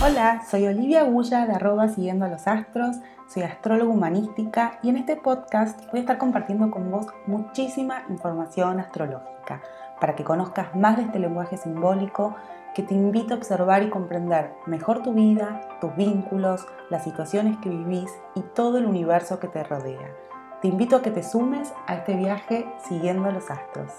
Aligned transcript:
Hola, 0.00 0.42
soy 0.48 0.68
Olivia 0.68 1.02
Gulla 1.02 1.44
de 1.44 1.54
arroba 1.54 1.88
siguiendo 1.88 2.28
los 2.28 2.46
astros, 2.46 2.98
soy 3.26 3.42
astróloga 3.42 3.90
humanística 3.90 4.78
y 4.80 4.90
en 4.90 4.96
este 4.96 5.16
podcast 5.16 5.80
voy 5.90 5.98
a 5.98 6.02
estar 6.02 6.18
compartiendo 6.18 6.70
con 6.70 6.88
vos 6.88 7.06
muchísima 7.26 8.04
información 8.08 8.78
astrológica 8.78 9.60
para 10.00 10.14
que 10.14 10.22
conozcas 10.22 10.76
más 10.76 10.98
de 10.98 11.02
este 11.02 11.18
lenguaje 11.18 11.56
simbólico 11.56 12.36
que 12.76 12.84
te 12.84 12.94
invito 12.94 13.34
a 13.34 13.38
observar 13.38 13.82
y 13.82 13.90
comprender 13.90 14.52
mejor 14.66 15.02
tu 15.02 15.14
vida, 15.14 15.60
tus 15.80 15.96
vínculos, 15.96 16.64
las 16.88 17.02
situaciones 17.02 17.58
que 17.58 17.68
vivís 17.68 18.10
y 18.36 18.42
todo 18.54 18.78
el 18.78 18.86
universo 18.86 19.40
que 19.40 19.48
te 19.48 19.64
rodea. 19.64 20.14
Te 20.60 20.68
invito 20.68 20.94
a 20.94 21.02
que 21.02 21.10
te 21.10 21.24
sumes 21.24 21.72
a 21.88 21.96
este 21.96 22.14
viaje 22.14 22.66
siguiendo 22.88 23.32
los 23.32 23.50
astros. 23.50 23.90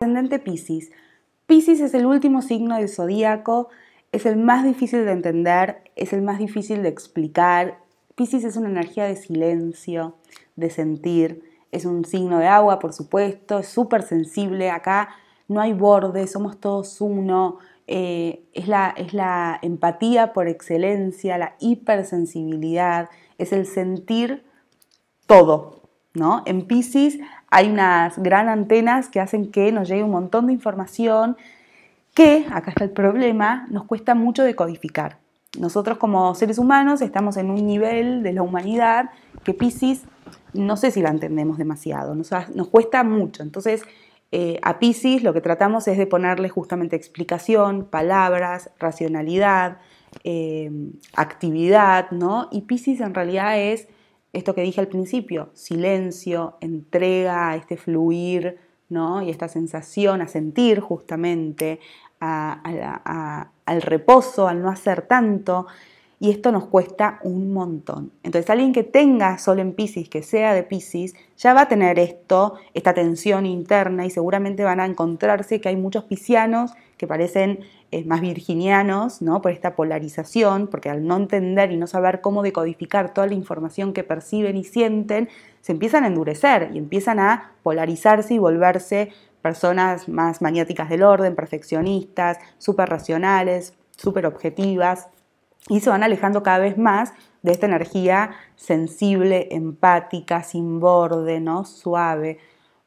Ascendente 0.00 0.40
Pisces. 0.40 0.90
Pisces 1.46 1.78
es 1.78 1.94
el 1.94 2.06
último 2.06 2.42
signo 2.42 2.74
del 2.74 2.88
zodíaco, 2.88 3.68
es 4.16 4.24
el 4.24 4.38
más 4.38 4.64
difícil 4.64 5.04
de 5.04 5.12
entender, 5.12 5.82
es 5.94 6.14
el 6.14 6.22
más 6.22 6.38
difícil 6.38 6.82
de 6.82 6.88
explicar. 6.88 7.78
Pisces 8.14 8.44
es 8.44 8.56
una 8.56 8.70
energía 8.70 9.04
de 9.04 9.14
silencio, 9.14 10.16
de 10.56 10.70
sentir, 10.70 11.42
es 11.70 11.84
un 11.84 12.04
signo 12.06 12.38
de 12.38 12.46
agua, 12.46 12.78
por 12.78 12.94
supuesto, 12.94 13.58
es 13.58 13.68
súper 13.68 14.02
sensible. 14.02 14.70
Acá 14.70 15.10
no 15.48 15.60
hay 15.60 15.74
borde, 15.74 16.26
somos 16.26 16.58
todos 16.58 17.02
uno. 17.02 17.58
Eh, 17.86 18.42
es, 18.54 18.68
la, 18.68 18.94
es 18.96 19.12
la 19.12 19.58
empatía 19.60 20.32
por 20.32 20.48
excelencia, 20.48 21.36
la 21.36 21.54
hipersensibilidad, 21.60 23.10
es 23.36 23.52
el 23.52 23.66
sentir 23.66 24.44
todo, 25.26 25.82
¿no? 26.14 26.42
En 26.46 26.66
Pisces 26.66 27.18
hay 27.50 27.70
unas 27.70 28.18
gran 28.18 28.48
antenas 28.48 29.08
que 29.08 29.20
hacen 29.20 29.52
que 29.52 29.70
nos 29.72 29.88
llegue 29.88 30.02
un 30.02 30.10
montón 30.10 30.46
de 30.46 30.54
información 30.54 31.36
que, 32.16 32.46
acá 32.50 32.70
está 32.70 32.84
el 32.84 32.90
problema, 32.90 33.66
nos 33.70 33.84
cuesta 33.84 34.14
mucho 34.14 34.42
decodificar. 34.42 35.18
Nosotros 35.60 35.98
como 35.98 36.34
seres 36.34 36.58
humanos 36.58 37.02
estamos 37.02 37.36
en 37.36 37.50
un 37.50 37.66
nivel 37.66 38.22
de 38.22 38.32
la 38.32 38.42
humanidad 38.42 39.10
que 39.44 39.54
Pisces 39.54 40.02
no 40.54 40.76
sé 40.76 40.90
si 40.90 41.02
la 41.02 41.10
entendemos 41.10 41.58
demasiado, 41.58 42.14
nos, 42.14 42.30
nos 42.54 42.68
cuesta 42.68 43.04
mucho. 43.04 43.42
Entonces, 43.42 43.82
eh, 44.32 44.58
a 44.62 44.78
Pisces 44.78 45.22
lo 45.22 45.32
que 45.32 45.40
tratamos 45.40 45.86
es 45.88 45.98
de 45.98 46.06
ponerle 46.06 46.48
justamente 46.48 46.96
explicación, 46.96 47.84
palabras, 47.84 48.70
racionalidad, 48.78 49.78
eh, 50.24 50.70
actividad, 51.14 52.10
¿no? 52.10 52.48
Y 52.50 52.62
Pisces 52.62 53.00
en 53.00 53.14
realidad 53.14 53.60
es 53.60 53.88
esto 54.32 54.54
que 54.54 54.62
dije 54.62 54.80
al 54.80 54.88
principio, 54.88 55.50
silencio, 55.54 56.56
entrega, 56.60 57.54
este 57.56 57.76
fluir, 57.76 58.58
¿no? 58.88 59.22
Y 59.22 59.30
esta 59.30 59.48
sensación 59.48 60.20
a 60.20 60.28
sentir 60.28 60.80
justamente, 60.80 61.80
al 62.20 63.82
reposo, 63.82 64.48
al 64.48 64.62
no 64.62 64.68
hacer 64.70 65.02
tanto 65.02 65.66
y 66.18 66.30
esto 66.30 66.50
nos 66.50 66.66
cuesta 66.66 67.20
un 67.22 67.52
montón. 67.52 68.10
Entonces 68.22 68.48
alguien 68.48 68.72
que 68.72 68.82
tenga 68.82 69.38
Sol 69.38 69.58
en 69.58 69.74
Pisces, 69.74 70.08
que 70.08 70.22
sea 70.22 70.54
de 70.54 70.62
Pisces, 70.62 71.14
ya 71.36 71.52
va 71.52 71.62
a 71.62 71.68
tener 71.68 71.98
esto, 71.98 72.54
esta 72.72 72.94
tensión 72.94 73.44
interna 73.44 74.06
y 74.06 74.10
seguramente 74.10 74.64
van 74.64 74.80
a 74.80 74.86
encontrarse 74.86 75.60
que 75.60 75.68
hay 75.68 75.76
muchos 75.76 76.04
piscianos 76.04 76.72
que 76.96 77.06
parecen 77.06 77.60
eh, 77.90 78.04
más 78.04 78.22
virginianos, 78.22 79.20
¿no? 79.20 79.42
Por 79.42 79.52
esta 79.52 79.76
polarización, 79.76 80.68
porque 80.68 80.88
al 80.88 81.06
no 81.06 81.16
entender 81.16 81.70
y 81.70 81.76
no 81.76 81.86
saber 81.86 82.22
cómo 82.22 82.42
decodificar 82.42 83.12
toda 83.12 83.26
la 83.26 83.34
información 83.34 83.92
que 83.92 84.02
perciben 84.02 84.56
y 84.56 84.64
sienten, 84.64 85.28
se 85.60 85.72
empiezan 85.72 86.04
a 86.04 86.06
endurecer 86.06 86.70
y 86.72 86.78
empiezan 86.78 87.18
a 87.18 87.52
polarizarse 87.62 88.32
y 88.32 88.38
volverse 88.38 89.12
personas 89.46 90.08
más 90.08 90.42
maniáticas 90.42 90.88
del 90.88 91.04
orden, 91.04 91.36
perfeccionistas, 91.36 92.38
súper 92.58 92.88
racionales, 92.88 93.74
súper 93.96 94.26
objetivas 94.26 95.06
y 95.68 95.78
se 95.78 95.88
van 95.88 96.02
alejando 96.02 96.42
cada 96.42 96.58
vez 96.58 96.76
más 96.76 97.12
de 97.42 97.52
esta 97.52 97.66
energía 97.66 98.32
sensible, 98.56 99.46
empática, 99.52 100.42
sin 100.42 100.80
borde, 100.80 101.38
¿no? 101.38 101.64
suave. 101.64 102.38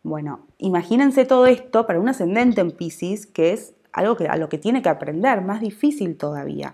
Bueno, 0.04 0.48
imagínense 0.58 1.24
todo 1.24 1.46
esto 1.46 1.88
para 1.88 2.02
un 2.02 2.10
ascendente 2.10 2.60
en 2.60 2.72
Pisces, 2.72 3.26
que 3.26 3.54
es 3.54 3.74
algo 3.94 4.18
que, 4.18 4.28
a 4.28 4.36
lo 4.36 4.50
que 4.50 4.58
tiene 4.58 4.82
que 4.82 4.90
aprender, 4.90 5.40
más 5.40 5.62
difícil 5.62 6.18
todavía. 6.18 6.74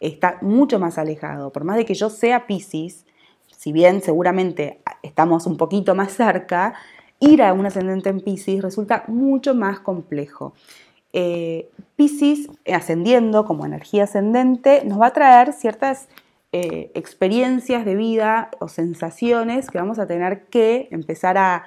Está 0.00 0.38
mucho 0.40 0.78
más 0.78 0.96
alejado. 0.96 1.52
Por 1.52 1.64
más 1.64 1.76
de 1.76 1.84
que 1.84 1.92
yo 1.92 2.08
sea 2.08 2.46
Pisces, 2.46 3.04
si 3.54 3.70
bien 3.70 4.00
seguramente 4.00 4.80
estamos 5.02 5.46
un 5.46 5.58
poquito 5.58 5.94
más 5.94 6.12
cerca, 6.12 6.72
ir 7.26 7.42
a 7.42 7.52
un 7.52 7.66
ascendente 7.66 8.08
en 8.08 8.20
Pisces 8.20 8.62
resulta 8.62 9.04
mucho 9.08 9.54
más 9.54 9.80
complejo. 9.80 10.54
Eh, 11.12 11.70
Pisces, 11.96 12.48
ascendiendo 12.72 13.44
como 13.44 13.64
energía 13.64 14.04
ascendente, 14.04 14.82
nos 14.84 15.00
va 15.00 15.06
a 15.06 15.12
traer 15.12 15.52
ciertas 15.52 16.08
eh, 16.52 16.90
experiencias 16.94 17.84
de 17.84 17.96
vida 17.96 18.50
o 18.60 18.68
sensaciones 18.68 19.68
que 19.68 19.78
vamos 19.78 19.98
a 19.98 20.06
tener 20.06 20.46
que 20.46 20.88
empezar 20.90 21.38
a, 21.38 21.64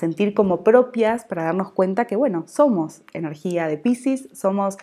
sentir 0.00 0.34
como 0.34 0.64
propias 0.64 1.24
para 1.24 1.44
darnos 1.44 1.70
cuenta 1.70 2.06
que, 2.06 2.16
bueno, 2.16 2.44
somos 2.48 3.02
energía 3.12 3.68
de 3.68 3.78
Pisces, 3.78 4.28
somos 4.32 4.76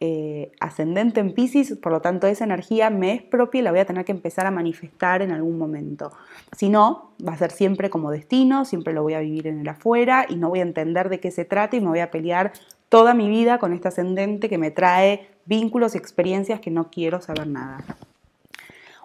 eh, 0.00 0.52
ascendente 0.60 1.18
en 1.18 1.32
Pisces, 1.32 1.76
por 1.76 1.90
lo 1.90 2.00
tanto 2.00 2.28
esa 2.28 2.44
energía 2.44 2.88
me 2.88 3.14
es 3.14 3.22
propia 3.22 3.58
y 3.58 3.62
la 3.62 3.72
voy 3.72 3.80
a 3.80 3.84
tener 3.84 4.04
que 4.04 4.12
empezar 4.12 4.46
a 4.46 4.52
manifestar 4.52 5.22
en 5.22 5.32
algún 5.32 5.58
momento. 5.58 6.12
Si 6.56 6.68
no, 6.68 7.10
va 7.26 7.32
a 7.32 7.36
ser 7.36 7.50
siempre 7.50 7.90
como 7.90 8.12
destino, 8.12 8.64
siempre 8.64 8.92
lo 8.92 9.02
voy 9.02 9.14
a 9.14 9.20
vivir 9.20 9.48
en 9.48 9.60
el 9.60 9.68
afuera 9.68 10.26
y 10.28 10.36
no 10.36 10.50
voy 10.50 10.60
a 10.60 10.62
entender 10.62 11.08
de 11.08 11.18
qué 11.18 11.32
se 11.32 11.44
trata 11.44 11.76
y 11.76 11.80
me 11.80 11.88
voy 11.88 11.98
a 11.98 12.12
pelear 12.12 12.52
toda 12.88 13.12
mi 13.12 13.28
vida 13.28 13.58
con 13.58 13.72
este 13.72 13.88
ascendente 13.88 14.48
que 14.48 14.56
me 14.56 14.70
trae 14.70 15.26
vínculos 15.46 15.96
y 15.96 15.98
experiencias 15.98 16.60
que 16.60 16.70
no 16.70 16.90
quiero 16.90 17.20
saber 17.20 17.48
nada. 17.48 17.82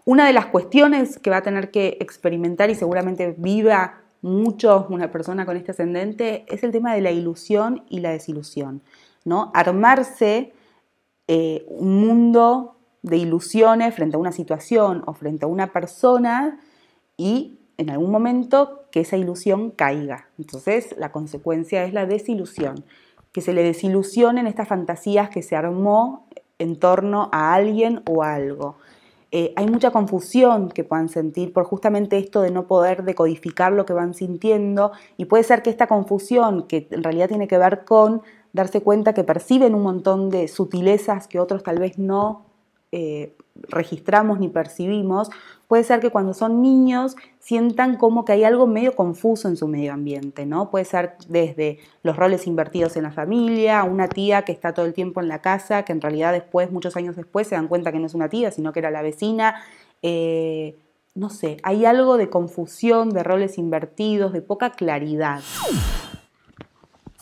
Una 0.06 0.28
de 0.28 0.34
las 0.34 0.46
cuestiones 0.46 1.18
que 1.18 1.32
va 1.32 1.38
a 1.38 1.44
tener 1.44 1.72
que 1.72 1.98
experimentar 2.02 2.70
y 2.70 2.76
seguramente 2.76 3.34
viva 3.36 4.02
mucho 4.22 4.86
una 4.90 5.12
persona 5.12 5.46
con 5.48 5.58
este 5.58 5.72
ascendente 5.72 6.46
es 6.48 6.64
el 6.64 6.72
tema 6.72 6.94
de 6.94 7.02
la 7.02 7.10
ilusión 7.10 7.84
y 7.90 8.00
la 8.02 8.12
desilusión. 8.12 8.82
¿no? 9.26 9.52
Armarse 9.54 10.53
eh, 11.28 11.66
un 11.68 12.06
mundo 12.06 12.78
de 13.02 13.18
ilusiones 13.18 13.94
frente 13.94 14.16
a 14.16 14.20
una 14.20 14.32
situación 14.32 15.04
o 15.06 15.14
frente 15.14 15.46
a 15.46 15.48
una 15.48 15.74
persona 15.74 16.60
y 17.18 17.60
en 17.78 17.90
algún 17.90 18.12
momento 18.12 18.86
que 18.92 19.02
esa 19.02 19.18
ilusión 19.18 19.72
caiga. 19.72 20.30
Entonces 20.38 20.96
la 20.98 21.12
consecuencia 21.12 21.84
es 21.84 21.94
la 21.94 22.06
desilusión 22.06 22.86
que 23.32 23.42
se 23.42 23.54
le 23.54 23.64
desilusionen 23.64 24.48
estas 24.48 24.68
fantasías 24.68 25.30
que 25.30 25.42
se 25.42 25.56
armó 25.56 26.28
en 26.60 26.80
torno 26.80 27.30
a 27.32 27.54
alguien 27.56 28.04
o 28.08 28.24
algo. 28.24 28.78
Eh, 29.32 29.52
hay 29.56 29.66
mucha 29.66 29.90
confusión 29.90 30.70
que 30.70 30.84
puedan 30.84 31.10
sentir 31.10 31.52
por 31.52 31.64
justamente 31.64 32.20
esto 32.20 32.42
de 32.42 32.52
no 32.52 32.68
poder 32.68 33.04
decodificar 33.04 33.74
lo 33.74 33.84
que 33.84 33.94
van 33.94 34.14
sintiendo 34.14 34.92
y 35.18 35.26
puede 35.26 35.44
ser 35.44 35.64
que 35.64 35.72
esta 35.72 35.88
confusión, 35.88 36.68
que 36.68 36.88
en 36.92 37.04
realidad 37.04 37.30
tiene 37.30 37.48
que 37.48 37.58
ver 37.58 37.84
con 37.84 38.22
darse 38.54 38.82
cuenta 38.82 39.14
que 39.14 39.24
perciben 39.24 39.76
un 39.76 39.84
montón 39.84 40.30
de 40.30 40.48
sutilezas 40.48 41.28
que 41.28 41.40
otros 41.40 41.64
tal 41.64 41.80
vez 41.80 41.98
no 41.98 42.46
eh, 42.92 43.36
registramos 43.70 44.40
ni 44.40 44.50
percibimos, 44.50 45.30
puede 45.68 45.84
ser 45.84 46.00
que 46.00 46.12
cuando 46.12 46.36
son 46.36 46.62
niños 46.62 47.16
sientan 47.40 47.98
como 47.98 48.26
que 48.26 48.34
hay 48.34 48.44
algo 48.44 48.68
medio 48.68 48.96
confuso 48.96 49.48
en 49.48 49.58
su 49.58 49.68
medio 49.68 49.94
ambiente, 49.94 50.46
¿no? 50.46 50.70
Puede 50.70 50.86
ser 50.86 51.16
desde 51.28 51.80
los 52.04 52.16
roles 52.16 52.46
invertidos 52.46 52.96
en 52.96 53.04
la 53.04 53.12
familia, 53.12 53.84
una 53.84 54.08
tía 54.08 54.44
que 54.44 54.52
está 54.52 54.74
todo 54.74 54.86
el 54.86 54.94
tiempo 54.94 55.22
en 55.22 55.28
la 55.28 55.42
casa, 55.42 55.84
que 55.84 55.92
en 55.92 56.02
realidad 56.02 56.34
después, 56.34 56.72
muchos 56.72 56.96
años 56.96 57.16
después, 57.16 57.48
se 57.48 57.56
dan 57.56 57.68
cuenta 57.68 57.92
que 57.92 58.00
no 58.00 58.06
es 58.06 58.14
una 58.14 58.30
tía, 58.30 58.52
sino 58.52 58.74
que 58.74 58.80
era 58.80 58.92
la 58.92 59.02
vecina. 59.02 59.56
Eh, 60.04 60.78
no 61.16 61.30
sé, 61.30 61.58
hay 61.64 61.86
algo 61.86 62.18
de 62.18 62.30
confusión, 62.30 63.10
de 63.10 63.24
roles 63.24 63.58
invertidos, 63.58 64.34
de 64.34 64.42
poca 64.42 64.72
claridad. 64.72 65.42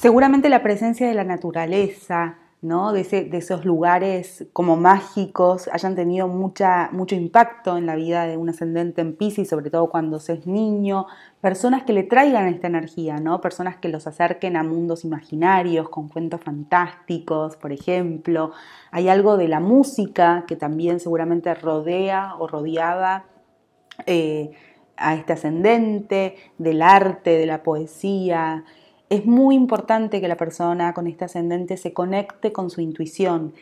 Seguramente 0.01 0.49
la 0.49 0.63
presencia 0.63 1.07
de 1.07 1.13
la 1.13 1.23
naturaleza, 1.23 2.39
de, 2.63 3.29
esos 3.33 3.65
lugares 3.65 4.47
como 4.51 4.75
mágicos 4.75 5.69
hayan 5.71 5.95
tenido 5.95 6.27
mucha, 6.27 6.89
mucho 6.91 7.13
impacto 7.13 7.77
en 7.77 7.85
la 7.85 7.95
vida 7.95 8.25
de 8.25 8.35
un 8.35 8.49
ascendente 8.49 9.01
en 9.01 9.15
Pisces, 9.15 9.49
sobre 9.49 9.69
todo 9.69 9.91
cuando 9.91 10.19
se 10.19 10.33
es 10.33 10.47
niño, 10.47 11.05
personas 11.39 11.83
que 11.83 11.93
le 11.93 12.01
traigan 12.01 12.47
esta 12.47 12.65
energía, 12.65 13.17
¿no? 13.17 13.41
personas 13.41 13.77
que 13.77 13.89
los 13.89 14.07
acerquen 14.07 14.57
a 14.57 14.63
mundos 14.63 15.05
imaginarios, 15.05 15.87
con 15.89 16.09
cuentos 16.09 16.41
fantásticos, 16.41 17.55
por 17.55 17.71
ejemplo. 17.71 18.53
Hay 18.89 19.07
algo 19.07 19.37
de 19.37 19.49
la 19.49 19.59
música 19.59 20.45
que 20.47 20.55
también 20.55 20.99
seguramente 20.99 21.53
rodea 21.53 22.33
o 22.39 22.47
rodeaba 22.47 23.25
eh, 24.07 24.49
a 24.97 25.13
este 25.13 25.33
ascendente, 25.33 26.37
del 26.57 26.81
arte, 26.81 27.37
de 27.37 27.45
la 27.45 27.61
poesía 27.61 28.65
es 29.11 29.25
muy 29.25 29.55
importante 29.55 30.21
que 30.21 30.29
la 30.29 30.37
persona 30.37 30.93
con 30.93 31.05
este 31.05 31.25
ascendente 31.25 31.75
se 31.75 31.91
conecte 31.91 32.53
con 32.53 32.69
su 32.69 32.79
intuición 32.79 33.53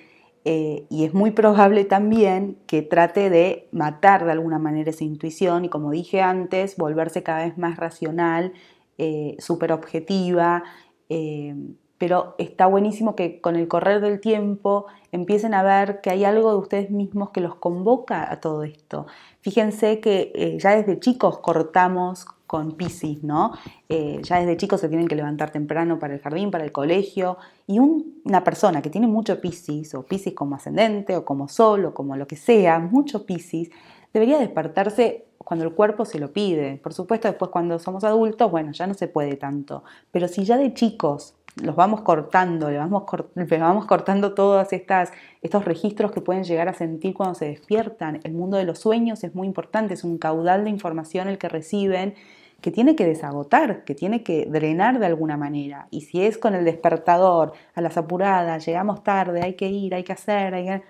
eh, 0.45 0.85
y 0.89 1.05
es 1.05 1.15
muy 1.15 1.31
probable 1.31 1.85
también 1.85 2.59
que 2.67 2.83
trate 2.83 3.31
de 3.31 3.67
matar 3.71 4.25
de 4.25 4.31
alguna 4.31 4.59
manera 4.59 4.91
esa 4.91 5.03
intuición 5.03 5.65
y 5.65 5.69
como 5.69 5.89
dije 5.89 6.21
antes, 6.21 6.77
volverse 6.77 7.23
cada 7.23 7.45
vez 7.45 7.57
más 7.57 7.77
racional, 7.77 8.53
eh, 8.99 9.37
súper 9.39 9.71
objetiva, 9.71 10.63
eh, 11.09 11.55
pero 11.97 12.35
está 12.37 12.67
buenísimo 12.67 13.15
que 13.15 13.41
con 13.41 13.55
el 13.55 13.67
correr 13.67 14.01
del 14.01 14.21
tiempo 14.21 14.85
empiecen 15.11 15.55
a 15.55 15.63
ver 15.63 15.99
que 16.01 16.11
hay 16.11 16.25
algo 16.25 16.51
de 16.51 16.57
ustedes 16.57 16.91
mismos 16.91 17.31
que 17.31 17.41
los 17.41 17.55
convoca 17.55 18.31
a 18.31 18.39
todo 18.39 18.63
esto. 18.63 19.07
Fíjense 19.41 19.99
que 19.99 20.31
eh, 20.35 20.57
ya 20.59 20.75
desde 20.75 20.99
chicos 20.99 21.39
cortamos 21.39 22.27
con 22.49 22.71
Pisces, 22.71 23.23
¿no? 23.23 23.53
Eh, 23.87 24.21
ya 24.23 24.39
desde 24.39 24.57
chicos 24.57 24.81
se 24.81 24.89
tienen 24.89 25.07
que 25.07 25.15
levantar 25.15 25.51
temprano 25.51 25.99
para 25.99 26.15
el 26.15 26.19
jardín, 26.19 26.49
para 26.49 26.63
el 26.63 26.71
colegio, 26.71 27.37
y 27.67 27.77
una 27.77 28.43
persona 28.43 28.81
que 28.81 28.89
tiene 28.89 29.05
mucho 29.05 29.39
Pisces, 29.39 29.93
o 29.93 30.01
Pisces 30.01 30.33
como 30.33 30.55
ascendente, 30.55 31.15
o 31.15 31.23
como 31.23 31.47
sol, 31.47 31.85
o 31.85 31.93
como 31.93 32.15
lo 32.15 32.25
que 32.25 32.35
sea, 32.35 32.79
mucho 32.79 33.27
Pisces, 33.27 33.69
debería 34.11 34.39
despertarse 34.39 35.27
cuando 35.37 35.63
el 35.63 35.73
cuerpo 35.73 36.05
se 36.05 36.17
lo 36.17 36.33
pide. 36.33 36.77
Por 36.77 36.91
supuesto, 36.91 37.27
después 37.27 37.51
cuando 37.51 37.77
somos 37.77 38.03
adultos, 38.03 38.49
bueno, 38.49 38.71
ya 38.71 38.87
no 38.87 38.95
se 38.95 39.07
puede 39.07 39.35
tanto, 39.35 39.83
pero 40.09 40.27
si 40.27 40.43
ya 40.43 40.57
de 40.57 40.73
chicos 40.73 41.35
los 41.61 41.75
vamos 41.75 42.01
cortando, 42.01 42.69
le 42.69 42.77
vamos, 42.77 43.03
vamos 43.35 43.85
cortando 43.85 44.33
todos 44.33 44.71
estas, 44.73 45.11
estos 45.41 45.65
registros 45.65 46.11
que 46.11 46.21
pueden 46.21 46.43
llegar 46.43 46.67
a 46.67 46.73
sentir 46.73 47.13
cuando 47.13 47.35
se 47.35 47.45
despiertan. 47.45 48.19
El 48.23 48.33
mundo 48.33 48.57
de 48.57 48.63
los 48.63 48.79
sueños 48.79 49.23
es 49.23 49.35
muy 49.35 49.47
importante, 49.47 49.93
es 49.93 50.03
un 50.03 50.17
caudal 50.17 50.63
de 50.63 50.69
información 50.69 51.27
el 51.27 51.37
que 51.37 51.49
reciben 51.49 52.15
que 52.61 52.71
tiene 52.71 52.95
que 52.95 53.05
desagotar, 53.05 53.85
que 53.85 53.95
tiene 53.95 54.21
que 54.21 54.45
drenar 54.45 54.99
de 54.99 55.05
alguna 55.05 55.37
manera. 55.37 55.87
Y 55.91 56.01
si 56.01 56.23
es 56.23 56.37
con 56.37 56.55
el 56.55 56.65
despertador, 56.65 57.53
a 57.73 57.81
las 57.81 57.97
apuradas, 57.97 58.65
llegamos 58.65 59.03
tarde, 59.03 59.41
hay 59.41 59.53
que 59.53 59.69
ir, 59.69 59.95
hay 59.95 60.03
que 60.03 60.11
hacer, 60.11 60.83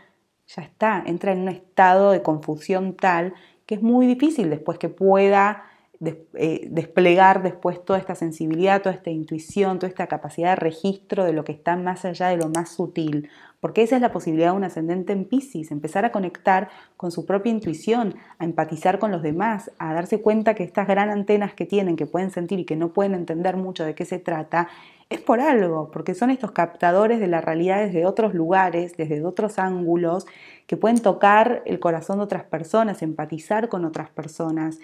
ya 0.47 0.63
está, 0.63 1.03
entra 1.05 1.31
en 1.31 1.41
un 1.41 1.49
estado 1.49 2.11
de 2.11 2.23
confusión 2.23 2.95
tal 2.95 3.33
que 3.67 3.75
es 3.75 3.83
muy 3.83 4.07
difícil 4.07 4.49
después 4.49 4.79
que 4.79 4.89
pueda 4.89 5.68
eh, 6.01 6.67
desplegar 6.71 7.43
después 7.43 7.83
toda 7.83 7.99
esta 7.99 8.15
sensibilidad, 8.15 8.81
toda 8.81 8.95
esta 8.95 9.09
intuición, 9.09 9.79
toda 9.79 9.89
esta 9.89 10.07
capacidad 10.07 10.51
de 10.51 10.55
registro 10.55 11.25
de 11.25 11.33
lo 11.33 11.43
que 11.43 11.51
está 11.51 11.75
más 11.75 12.05
allá 12.05 12.27
de 12.29 12.37
lo 12.37 12.47
más 12.49 12.69
sutil. 12.69 13.29
Porque 13.59 13.81
esa 13.81 13.97
es 13.97 14.01
la 14.01 14.13
posibilidad 14.13 14.51
de 14.51 14.57
un 14.57 14.63
ascendente 14.63 15.11
en 15.11 15.25
Pisces, 15.25 15.71
empezar 15.71 16.05
a 16.05 16.13
conectar 16.13 16.69
con 16.95 17.11
su 17.11 17.25
propia 17.25 17.51
intuición, 17.51 18.15
a 18.37 18.45
empatizar 18.45 18.99
con 18.99 19.11
los 19.11 19.21
demás, 19.21 19.71
a 19.77 19.93
darse 19.93 20.21
cuenta 20.21 20.53
que 20.53 20.63
estas 20.63 20.87
gran 20.87 21.09
antenas 21.09 21.53
que 21.53 21.65
tienen, 21.65 21.97
que 21.97 22.05
pueden 22.05 22.31
sentir 22.31 22.59
y 22.59 22.65
que 22.65 22.77
no 22.77 22.93
pueden 22.93 23.13
entender 23.13 23.57
mucho 23.57 23.83
de 23.83 23.95
qué 23.95 24.05
se 24.05 24.19
trata, 24.19 24.69
es 25.09 25.19
por 25.19 25.41
algo, 25.41 25.89
porque 25.91 26.13
son 26.13 26.29
estos 26.29 26.51
captadores 26.51 27.19
de 27.19 27.27
la 27.27 27.41
realidad 27.41 27.83
desde 27.83 28.05
otros 28.05 28.33
lugares, 28.33 28.95
desde 28.95 29.25
otros 29.25 29.59
ángulos, 29.59 30.27
que 30.67 30.77
pueden 30.77 31.01
tocar 31.01 31.63
el 31.65 31.79
corazón 31.79 32.19
de 32.19 32.25
otras 32.25 32.43
personas, 32.43 33.01
empatizar 33.01 33.67
con 33.69 33.85
otras 33.85 34.11
personas. 34.11 34.79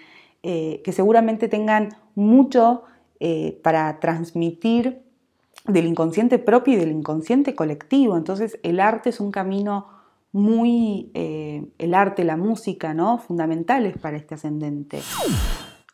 Eh, 0.48 0.80
que 0.84 0.92
seguramente 0.92 1.48
tengan 1.48 1.88
mucho 2.14 2.84
eh, 3.18 3.58
para 3.64 3.98
transmitir 3.98 5.02
del 5.66 5.86
inconsciente 5.86 6.38
propio 6.38 6.74
y 6.74 6.76
del 6.76 6.92
inconsciente 6.92 7.56
colectivo. 7.56 8.16
Entonces 8.16 8.56
el 8.62 8.78
arte 8.78 9.10
es 9.10 9.18
un 9.18 9.32
camino 9.32 9.88
muy, 10.30 11.10
eh, 11.14 11.66
el 11.78 11.94
arte, 11.94 12.22
la 12.22 12.36
música, 12.36 12.94
¿no? 12.94 13.18
fundamentales 13.18 13.98
para 13.98 14.16
este 14.16 14.36
ascendente. 14.36 15.00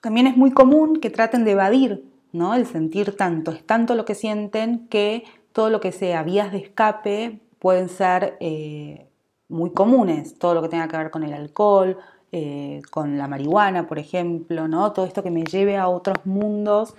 También 0.02 0.26
es 0.26 0.36
muy 0.36 0.50
común 0.50 1.00
que 1.00 1.08
traten 1.08 1.46
de 1.46 1.52
evadir 1.52 2.04
¿no? 2.32 2.52
el 2.52 2.66
sentir 2.66 3.16
tanto. 3.16 3.52
Es 3.52 3.64
tanto 3.64 3.94
lo 3.94 4.04
que 4.04 4.14
sienten 4.14 4.86
que 4.88 5.24
todo 5.52 5.70
lo 5.70 5.80
que 5.80 5.92
sea 5.92 6.24
vías 6.24 6.52
de 6.52 6.58
escape 6.58 7.40
pueden 7.58 7.88
ser 7.88 8.36
muy 9.48 9.70
comunes. 9.70 10.38
Todo 10.38 10.52
lo 10.52 10.60
que 10.60 10.68
tenga 10.68 10.88
que 10.88 10.98
ver 10.98 11.10
con 11.10 11.22
el 11.22 11.32
alcohol, 11.32 11.96
eh, 12.34 12.80
con 12.90 13.18
la 13.18 13.28
marihuana, 13.28 13.86
por 13.86 13.98
ejemplo, 13.98 14.66
¿no? 14.66 14.92
Todo 14.92 15.04
esto 15.04 15.22
que 15.22 15.30
me 15.30 15.44
lleve 15.44 15.76
a 15.76 15.88
otros 15.88 16.24
mundos 16.24 16.94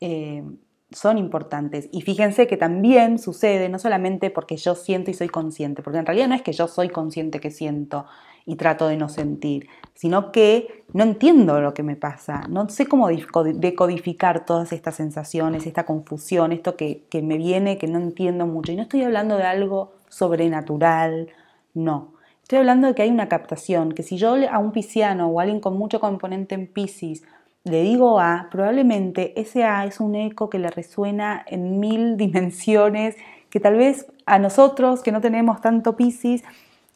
eh, 0.00 0.42
son 0.90 1.18
importantes. 1.18 1.88
Y 1.92 2.02
fíjense 2.02 2.48
que 2.48 2.56
también 2.56 3.20
sucede, 3.20 3.68
no 3.68 3.78
solamente 3.78 4.30
porque 4.30 4.56
yo 4.56 4.74
siento 4.74 5.12
y 5.12 5.14
soy 5.14 5.28
consciente, 5.28 5.82
porque 5.82 6.00
en 6.00 6.06
realidad 6.06 6.26
no 6.26 6.34
es 6.34 6.42
que 6.42 6.52
yo 6.52 6.66
soy 6.66 6.88
consciente 6.88 7.38
que 7.38 7.52
siento 7.52 8.06
y 8.44 8.56
trato 8.56 8.88
de 8.88 8.96
no 8.96 9.08
sentir, 9.08 9.68
sino 9.94 10.32
que 10.32 10.84
no 10.92 11.04
entiendo 11.04 11.60
lo 11.60 11.74
que 11.74 11.84
me 11.84 11.94
pasa, 11.94 12.42
no 12.48 12.68
sé 12.68 12.86
cómo 12.86 13.08
decodificar 13.08 14.44
todas 14.44 14.72
estas 14.72 14.96
sensaciones, 14.96 15.64
esta 15.64 15.86
confusión, 15.86 16.50
esto 16.50 16.76
que, 16.76 17.04
que 17.08 17.22
me 17.22 17.36
viene, 17.36 17.78
que 17.78 17.86
no 17.86 17.98
entiendo 17.98 18.48
mucho. 18.48 18.72
Y 18.72 18.76
no 18.76 18.82
estoy 18.82 19.04
hablando 19.04 19.36
de 19.36 19.44
algo 19.44 19.92
sobrenatural, 20.08 21.28
no. 21.72 22.14
Estoy 22.42 22.58
hablando 22.58 22.88
de 22.88 22.94
que 22.94 23.02
hay 23.02 23.10
una 23.10 23.28
captación, 23.28 23.92
que 23.92 24.02
si 24.02 24.16
yo 24.18 24.36
a 24.50 24.58
un 24.58 24.72
pisciano 24.72 25.28
o 25.28 25.40
a 25.40 25.44
alguien 25.44 25.60
con 25.60 25.78
mucho 25.78 26.00
componente 26.00 26.54
en 26.54 26.66
Piscis 26.66 27.22
le 27.64 27.82
digo 27.82 28.18
A, 28.18 28.48
probablemente 28.50 29.40
ese 29.40 29.64
A 29.64 29.84
es 29.86 30.00
un 30.00 30.16
eco 30.16 30.50
que 30.50 30.58
le 30.58 30.68
resuena 30.68 31.44
en 31.46 31.78
mil 31.78 32.16
dimensiones, 32.18 33.16
que 33.50 33.60
tal 33.60 33.76
vez 33.76 34.06
a 34.26 34.38
nosotros 34.38 35.02
que 35.02 35.12
no 35.12 35.20
tenemos 35.20 35.60
tanto 35.60 35.96
Piscis 35.96 36.42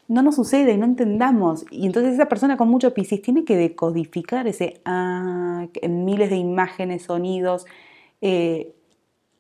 no 0.09 0.23
nos 0.23 0.37
sucede 0.37 0.73
y 0.73 0.77
no 0.77 0.85
entendamos. 0.85 1.65
Y 1.71 1.87
entonces 1.87 2.15
esa 2.15 2.27
persona 2.27 2.57
con 2.57 2.69
mucho 2.69 2.95
Piscis 2.95 3.23
tiene 3.23 3.45
que 3.45 3.57
decodificar 3.57 4.47
ese 4.47 4.81
A 4.85 5.67
en 5.75 6.05
miles 6.05 6.31
de 6.31 6.37
imágenes, 6.37 7.03
sonidos, 7.05 7.67
eh, 8.21 8.76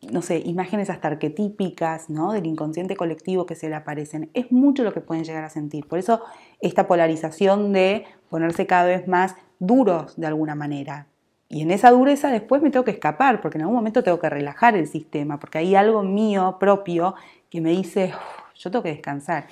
no 0.02 0.22
sé, 0.22 0.43
imágenes 0.44 0.90
hasta 0.90 1.08
arquetípicas, 1.08 2.10
¿no? 2.10 2.32
Del 2.32 2.46
inconsciente 2.46 2.96
colectivo 2.96 3.46
que 3.46 3.54
se 3.54 3.69
le 3.69 3.75
aparecen. 3.75 4.31
Es 4.34 4.52
mucho 4.52 4.84
lo 4.84 4.93
que 4.93 5.00
pueden 5.00 5.25
llegar 5.25 5.44
a 5.44 5.50
sentir. 5.50 5.87
Por 5.87 5.98
eso 5.98 6.22
esta 6.60 6.87
polarización 6.87 7.72
de 7.72 8.04
ponerse 8.28 8.66
cada 8.66 8.84
vez 8.84 9.08
más 9.08 9.34
duros 9.58 10.16
de 10.16 10.26
alguna 10.26 10.54
manera. 10.54 11.06
Y 11.48 11.62
en 11.62 11.70
esa 11.70 11.90
dureza 11.90 12.31
después 12.31 12.60
me 12.62 12.70
tengo 12.70 12.84
que 12.84 12.90
escapar, 12.90 13.40
porque 13.40 13.58
en 13.58 13.62
algún 13.62 13.76
momento 13.76 14.02
tengo 14.02 14.19
que 14.19 14.28
relajar 14.28 14.76
el 14.76 14.88
sistema, 14.88 15.38
porque 15.38 15.58
hay 15.58 15.75
algo 15.76 16.02
mío 16.02 16.56
propio 16.58 17.14
que 17.50 17.60
me 17.60 17.70
dice, 17.70 18.12
yo 18.56 18.70
tengo 18.70 18.82
que 18.82 18.90
descansar. 18.90 19.46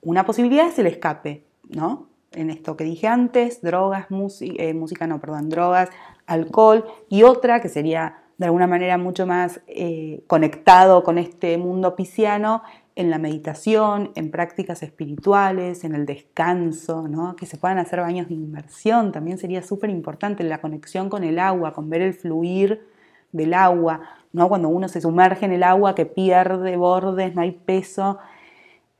Una 0.00 0.24
posibilidad 0.24 0.68
es 0.68 0.78
el 0.78 0.86
escape, 0.86 1.44
¿no? 1.68 2.08
En 2.32 2.50
esto 2.50 2.76
que 2.76 2.84
dije 2.84 3.08
antes, 3.08 3.60
drogas, 3.60 4.06
eh, 4.40 4.74
música, 4.74 5.08
no, 5.08 5.20
perdón, 5.20 5.48
drogas, 5.48 5.90
alcohol, 6.26 6.84
y 7.08 7.24
otra 7.24 7.60
que 7.60 7.68
sería 7.68 8.22
de 8.40 8.46
alguna 8.46 8.66
manera 8.66 8.96
mucho 8.96 9.26
más 9.26 9.60
eh, 9.66 10.24
conectado 10.26 11.04
con 11.04 11.18
este 11.18 11.58
mundo 11.58 11.94
pisciano 11.94 12.62
en 12.96 13.10
la 13.10 13.18
meditación, 13.18 14.12
en 14.14 14.30
prácticas 14.30 14.82
espirituales, 14.82 15.84
en 15.84 15.94
el 15.94 16.06
descanso, 16.06 17.06
¿no? 17.06 17.36
que 17.36 17.44
se 17.44 17.58
puedan 17.58 17.76
hacer 17.76 18.00
baños 18.00 18.28
de 18.28 18.34
inmersión, 18.34 19.12
también 19.12 19.36
sería 19.36 19.60
súper 19.60 19.90
importante 19.90 20.42
la 20.42 20.62
conexión 20.62 21.10
con 21.10 21.22
el 21.22 21.38
agua, 21.38 21.74
con 21.74 21.90
ver 21.90 22.00
el 22.00 22.14
fluir 22.14 22.82
del 23.30 23.52
agua, 23.52 24.00
cuando 24.32 24.70
uno 24.70 24.88
se 24.88 25.02
sumerge 25.02 25.44
en 25.44 25.52
el 25.52 25.62
agua 25.62 25.94
que 25.94 26.06
pierde 26.06 26.78
bordes, 26.78 27.34
no 27.34 27.42
hay 27.42 27.52
peso, 27.52 28.16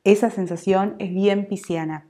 esa 0.04 0.28
sensación 0.28 0.96
es 0.98 1.14
bien 1.14 1.46
pisciana. 1.48 2.09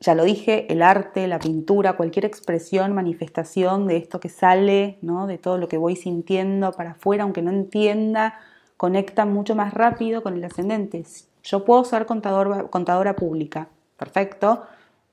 Ya 0.00 0.14
lo 0.14 0.24
dije, 0.24 0.70
el 0.72 0.82
arte, 0.82 1.26
la 1.28 1.38
pintura, 1.38 1.96
cualquier 1.96 2.24
expresión, 2.24 2.94
manifestación 2.94 3.86
de 3.86 3.96
esto 3.96 4.20
que 4.20 4.28
sale, 4.28 4.98
¿no? 5.02 5.26
de 5.26 5.38
todo 5.38 5.58
lo 5.58 5.68
que 5.68 5.78
voy 5.78 5.96
sintiendo 5.96 6.72
para 6.72 6.92
afuera, 6.92 7.22
aunque 7.24 7.42
no 7.42 7.50
entienda, 7.50 8.38
conecta 8.76 9.26
mucho 9.26 9.54
más 9.54 9.74
rápido 9.74 10.22
con 10.22 10.34
el 10.34 10.44
ascendente. 10.44 11.04
Yo 11.42 11.64
puedo 11.64 11.84
ser 11.84 12.06
contador, 12.06 12.70
contadora 12.70 13.16
pública, 13.16 13.68
perfecto. 13.96 14.62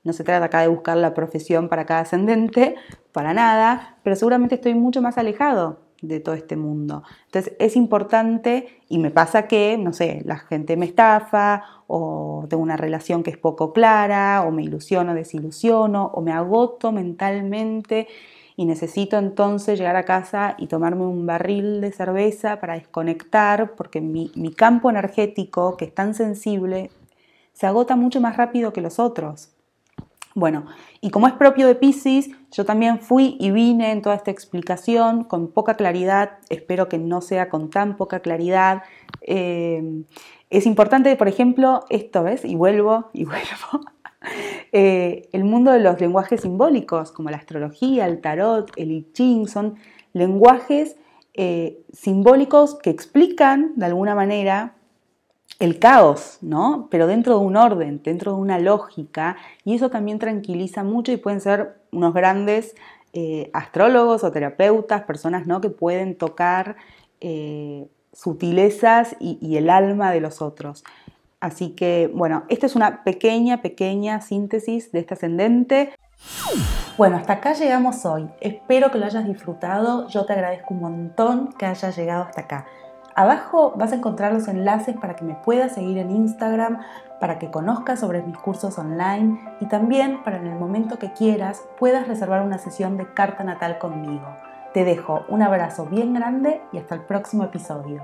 No 0.02 0.12
se 0.12 0.24
trata 0.24 0.46
acá 0.46 0.60
de 0.60 0.68
buscar 0.68 0.96
la 0.96 1.14
profesión 1.14 1.68
para 1.68 1.86
cada 1.86 2.00
ascendente, 2.00 2.76
para 3.12 3.32
nada, 3.32 3.96
pero 4.02 4.16
seguramente 4.16 4.56
estoy 4.56 4.74
mucho 4.74 5.00
más 5.00 5.16
alejado 5.16 5.83
de 6.08 6.20
todo 6.20 6.34
este 6.34 6.56
mundo. 6.56 7.02
Entonces 7.26 7.54
es 7.58 7.76
importante 7.76 8.80
y 8.88 8.98
me 8.98 9.10
pasa 9.10 9.46
que, 9.48 9.76
no 9.78 9.92
sé, 9.92 10.22
la 10.24 10.38
gente 10.38 10.76
me 10.76 10.86
estafa 10.86 11.64
o 11.86 12.46
tengo 12.48 12.62
una 12.62 12.76
relación 12.76 13.22
que 13.22 13.30
es 13.30 13.38
poco 13.38 13.72
clara 13.72 14.44
o 14.46 14.50
me 14.50 14.62
ilusiono, 14.62 15.14
desilusiono 15.14 16.10
o 16.14 16.20
me 16.20 16.32
agoto 16.32 16.92
mentalmente 16.92 18.08
y 18.56 18.66
necesito 18.66 19.18
entonces 19.18 19.78
llegar 19.78 19.96
a 19.96 20.04
casa 20.04 20.54
y 20.58 20.68
tomarme 20.68 21.04
un 21.04 21.26
barril 21.26 21.80
de 21.80 21.92
cerveza 21.92 22.60
para 22.60 22.74
desconectar 22.74 23.74
porque 23.74 24.00
mi, 24.00 24.30
mi 24.36 24.52
campo 24.52 24.90
energético, 24.90 25.76
que 25.76 25.86
es 25.86 25.94
tan 25.94 26.14
sensible, 26.14 26.90
se 27.52 27.66
agota 27.66 27.96
mucho 27.96 28.20
más 28.20 28.36
rápido 28.36 28.72
que 28.72 28.80
los 28.80 28.98
otros. 28.98 29.53
Bueno, 30.34 30.66
y 31.00 31.10
como 31.10 31.28
es 31.28 31.34
propio 31.34 31.68
de 31.68 31.76
Pisces, 31.76 32.28
yo 32.50 32.64
también 32.64 32.98
fui 32.98 33.36
y 33.38 33.52
vine 33.52 33.92
en 33.92 34.02
toda 34.02 34.16
esta 34.16 34.32
explicación 34.32 35.22
con 35.22 35.52
poca 35.52 35.74
claridad, 35.74 36.38
espero 36.48 36.88
que 36.88 36.98
no 36.98 37.20
sea 37.20 37.48
con 37.48 37.70
tan 37.70 37.96
poca 37.96 38.18
claridad. 38.18 38.82
Eh, 39.20 40.02
es 40.50 40.66
importante, 40.66 41.14
por 41.14 41.28
ejemplo, 41.28 41.84
esto, 41.88 42.24
¿ves? 42.24 42.44
Y 42.44 42.56
vuelvo, 42.56 43.10
y 43.12 43.24
vuelvo. 43.24 43.44
Eh, 44.72 45.28
el 45.32 45.44
mundo 45.44 45.70
de 45.70 45.80
los 45.80 46.00
lenguajes 46.00 46.40
simbólicos, 46.40 47.12
como 47.12 47.28
la 47.28 47.36
astrología, 47.36 48.06
el 48.06 48.22
tarot, 48.22 48.72
el 48.76 48.90
I 48.90 49.06
Ching, 49.12 49.46
son 49.46 49.76
lenguajes 50.14 50.96
eh, 51.34 51.84
simbólicos 51.92 52.74
que 52.76 52.88
explican 52.88 53.74
de 53.76 53.84
alguna 53.84 54.14
manera 54.14 54.76
el 55.60 55.78
caos, 55.78 56.38
¿no? 56.40 56.88
Pero 56.90 57.06
dentro 57.06 57.38
de 57.38 57.44
un 57.44 57.56
orden, 57.56 58.00
dentro 58.02 58.34
de 58.34 58.38
una 58.38 58.58
lógica, 58.58 59.36
y 59.64 59.74
eso 59.74 59.90
también 59.90 60.18
tranquiliza 60.18 60.82
mucho 60.82 61.12
y 61.12 61.16
pueden 61.16 61.40
ser 61.40 61.76
unos 61.92 62.12
grandes 62.12 62.74
eh, 63.12 63.50
astrólogos 63.52 64.24
o 64.24 64.32
terapeutas, 64.32 65.02
personas 65.02 65.46
¿no? 65.46 65.60
que 65.60 65.70
pueden 65.70 66.16
tocar 66.16 66.74
eh, 67.20 67.86
sutilezas 68.12 69.14
y, 69.20 69.56
el 69.56 69.70
alma 69.70 70.10
de 70.10 70.20
los 70.20 70.42
otros. 70.42 70.82
Así 71.38 71.70
que, 71.70 72.10
bueno, 72.12 72.44
esta 72.48 72.66
es 72.66 72.74
una 72.74 73.04
pequeña, 73.04 73.62
pequeña 73.62 74.20
síntesis 74.20 74.90
de 74.90 74.98
este 74.98 75.14
ascendente. 75.14 75.92
Bueno, 76.96 77.16
hasta 77.16 77.34
acá 77.34 77.52
llegamos 77.52 78.04
hoy. 78.04 78.28
Espero 78.40 78.90
que 78.90 78.98
lo 78.98 79.06
hayas 79.06 79.26
disfrutado. 79.26 80.08
Yo 80.08 80.26
te 80.26 80.32
agradezco 80.32 80.74
un 80.74 80.80
montón 80.80 81.52
que 81.52 81.66
hayas 81.66 81.96
llegado 81.96 82.24
hasta 82.24 82.40
acá. 82.42 82.66
Abajo 83.16 83.74
vas 83.76 83.92
a 83.92 83.96
encontrar 83.96 84.32
los 84.32 84.48
enlaces 84.48 84.96
para 84.96 85.14
que 85.14 85.24
me 85.24 85.34
puedas 85.34 85.72
seguir 85.72 85.98
en 85.98 86.10
Instagram, 86.10 86.80
para 87.20 87.38
que 87.38 87.50
conozcas 87.50 88.00
sobre 88.00 88.22
mis 88.22 88.36
cursos 88.36 88.76
online 88.76 89.38
y 89.60 89.66
también 89.66 90.24
para 90.24 90.38
en 90.38 90.48
el 90.48 90.58
momento 90.58 90.98
que 90.98 91.12
quieras 91.12 91.62
puedas 91.78 92.08
reservar 92.08 92.42
una 92.42 92.58
sesión 92.58 92.96
de 92.96 93.12
carta 93.14 93.44
natal 93.44 93.78
conmigo. 93.78 94.26
Te 94.72 94.84
dejo 94.84 95.24
un 95.28 95.42
abrazo 95.42 95.86
bien 95.86 96.12
grande 96.14 96.60
y 96.72 96.78
hasta 96.78 96.96
el 96.96 97.02
próximo 97.02 97.44
episodio. 97.44 98.02